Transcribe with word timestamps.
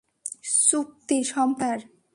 চুক্তি 0.67 1.17
সম্পন্ন, 1.23 1.59
স্যার। 1.59 1.79